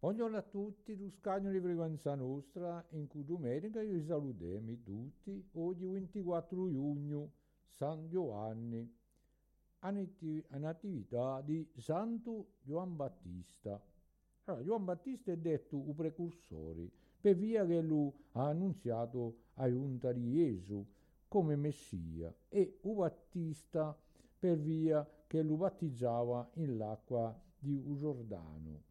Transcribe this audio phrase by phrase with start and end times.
[0.00, 5.86] Buongiorno a tutti, lo scagno di frequenza nostra, in cui domenica vi salutiamo tutti, oggi
[5.86, 7.32] 24 giugno,
[7.66, 8.88] San Giovanni,
[9.80, 13.82] a natività di Santo Giovan Battista.
[14.44, 16.88] Allora, Giovan Battista è detto il precursore,
[17.20, 20.86] per via che lui ha annunziato a giunta di Gesù
[21.26, 23.98] come Messia, e il Battista
[24.38, 28.87] per via che lo battezzava in l'acqua di Giordano.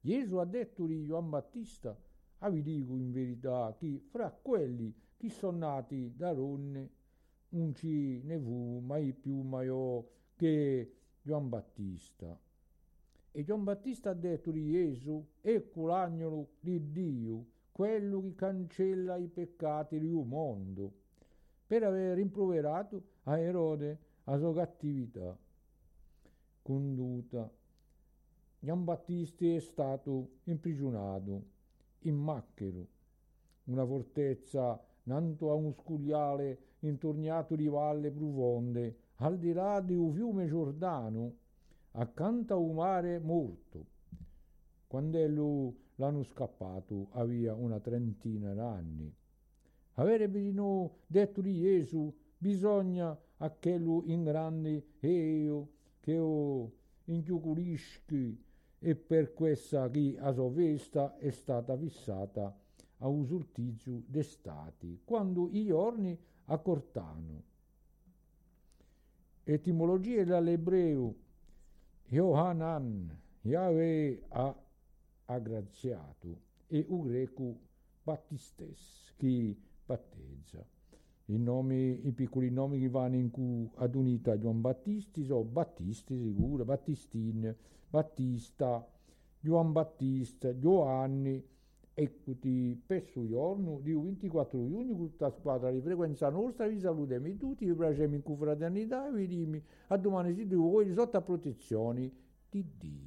[0.00, 1.96] Gesù ha detto di Giovan Battista,
[2.38, 6.90] ah vi dico in verità che fra quelli che sono nati da donne
[7.50, 12.38] non ci ne fu mai più maior che Giovan Battista.
[13.32, 19.28] E Giovan Battista ha detto di Gesù, ecco l'agnolo di Dio, quello che cancella i
[19.28, 20.92] peccati del mondo,
[21.66, 25.38] per aver rimproverato a Erode la sua cattività
[26.62, 27.50] condotta
[28.62, 31.44] Gian Battisti è stato imprigionato
[32.00, 32.86] in Macchero,
[33.64, 40.12] una fortezza nanto a un scugliale intorniato di valle profonde, al di là di un
[40.12, 41.36] fiume Giordano,
[41.92, 43.86] accanto a un mare morto.
[44.86, 49.10] Quando l'hanno scappato aveva una trentina d'anni.
[49.94, 50.52] Avrebbe
[51.06, 55.68] detto di Gesù, bisogna a quello in grande e io
[56.00, 56.70] che ho
[57.04, 58.48] inchiuculisci
[58.82, 62.56] e per questa che a sua vista è stata fissata
[62.98, 67.42] a usurtizio d'estati, quando i giorni accortano.
[69.44, 71.14] Etimologia dall'ebreo
[72.06, 74.54] Yohanan, Yahweh ha
[75.26, 77.58] aggraziato, e u greco
[78.02, 80.64] Battistes, che battezza.
[81.30, 86.18] I, nomi, i piccoli nomi che vanno in cui ad unità Giovan Battisti sono Battisti
[86.18, 87.54] sicuro, Battistin,
[87.88, 88.84] Battista,
[89.38, 91.40] Giovan Battista, Giovanni,
[91.94, 97.36] eccoti per su giorno di 24 giugno tutta la squadra di frequenza nostra vi salutiamo
[97.36, 102.10] tutti, vi piacciamo in fraternità e vi dimmi a domani siete voi sotto protezione
[102.48, 102.99] di Dio.